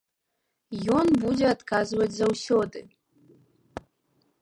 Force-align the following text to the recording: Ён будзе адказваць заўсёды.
Ён 0.99 1.07
будзе 1.25 1.45
адказваць 1.55 2.09
заўсёды. 2.17 2.79